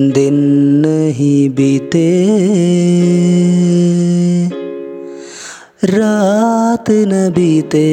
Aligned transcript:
दिन 0.00 0.34
नहीं 0.86 1.50
बीते, 1.50 2.08
रात 5.84 6.90
न 6.90 7.30
बीते। 7.30 7.88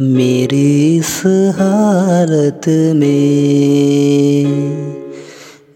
मेरी 0.00 0.96
इस 0.96 1.22
हालत 1.58 2.68
में, 2.94 4.46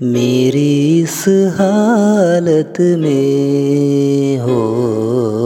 मेरी 0.03 1.01
इस 1.01 1.25
हालत 1.29 2.81
में 2.81 4.39
हो 4.39 5.38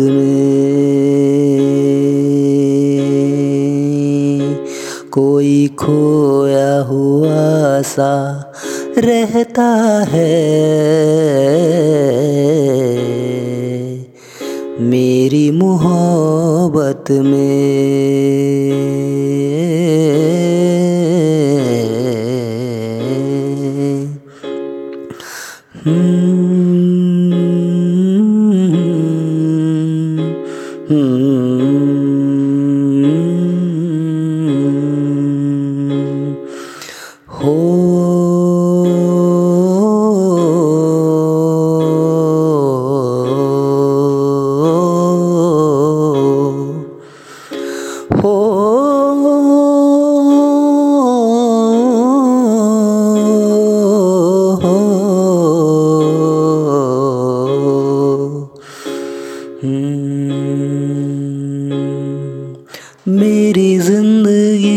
में 0.00 0.76
कोई 5.12 5.68
खोया 5.68 6.80
हुआ 6.80 7.82
सा 7.82 8.14
रहता 8.98 9.68
है। 10.08 10.56
मेरी 14.80 15.50
मोहब्बत 15.50 17.04
में 17.10 18.05
Hmm. 30.88 30.94
hmm, 30.94 31.60
hmm. 31.60 31.75
मेरी 63.08 63.78
ज़िंदगी। 63.78 64.70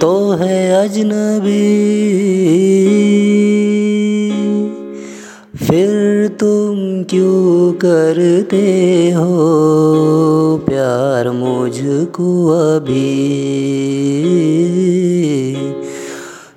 तो 0.00 0.30
है 0.32 0.84
अजनबी। 0.84 1.66
फिर 5.66 6.28
तुम 6.40 7.02
क्यों 7.02 7.72
करते 7.72 8.64
हो 9.10 9.36
प्यार 10.66 11.30
मुझको 11.30 12.30
अभी? 12.48 13.12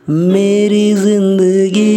मेरी 0.09 0.93
ज़िंदगी 0.93 1.89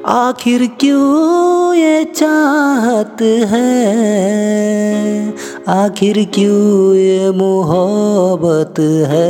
आखिर 0.05 0.69
क्यों 0.79 1.73
ये 1.75 2.03
चाहत 2.03 3.21
है? 3.21 3.89
आखिर 5.69 6.17
क्यों 6.33 6.95
ये 6.95 7.31
मोहब्बत 7.31 8.79
है 9.09 9.27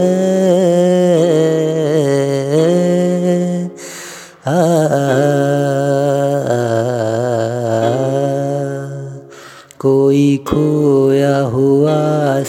कोई 9.79 10.37
खोया 10.47 11.37
हुआ 11.47 11.97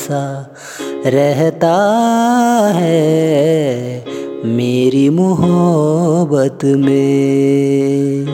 सा 0.05 0.23
रहता 1.07 1.75
है 2.77 3.01
मेरी 4.57 5.09
मोहब्बत 5.11 6.65
में 6.79 8.27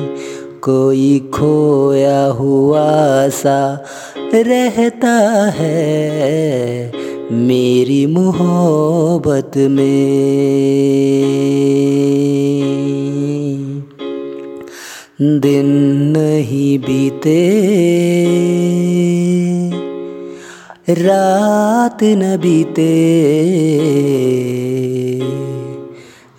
कोई 0.63 1.19
खोया 1.35 2.25
हुआ 2.39 2.89
सा 3.35 3.59
रहता 4.35 5.17
है 5.51 6.93
मेरी 7.33 8.07
मोहब्बत 8.07 9.57
में। 9.57 10.07
दिन 15.41 15.67
नहीं 16.17 16.79
बीते, 16.79 17.41
रात 20.91 21.99
न 22.03 22.37
बीते, 22.37 22.93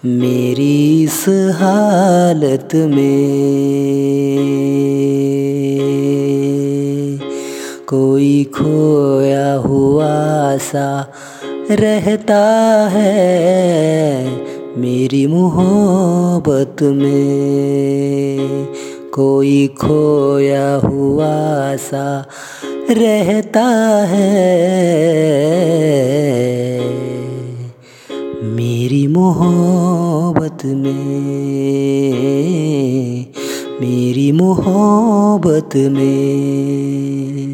मेरी 0.05 1.03
इस 1.03 1.25
हालत 1.55 2.69
में 2.75 3.76
कोई 7.87 8.43
खोया 8.43 9.53
हुआ 9.53 10.07
सा 10.57 10.87
रहता 11.71 12.39
है 12.91 14.25
मेरी 14.77 15.27
मोहब्बत 15.27 16.83
में। 16.83 18.67
कोई 19.13 19.67
खोया 19.67 20.67
हुआ 20.75 21.31
सा 21.75 22.27
रहता 22.89 23.65
है 24.05 24.33
मेरी 28.51 29.07
मोहब्बत 29.07 30.65
में, 30.65 30.93
मेरी 33.81 34.31
मोहब्बत 34.31 35.75
में। 35.75 37.46